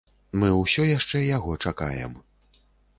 Мы 0.43 0.49
ўсё 0.61 0.87
яшчэ 0.97 1.23
яго 1.37 1.57
чакаем. 1.69 2.21